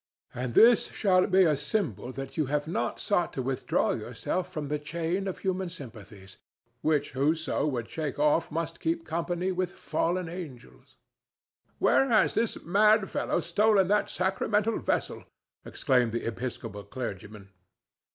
[0.33, 4.67] And this shall be a symbol that you have not sought to withdraw yourself from
[4.67, 6.37] the chain of human sympathies,
[6.81, 10.95] which whoso would shake off must keep company with fallen angels."
[11.77, 15.23] "Where has this mad fellow stolen that sacramental vessel?"
[15.65, 17.49] exclaimed the Episcopal clergyman.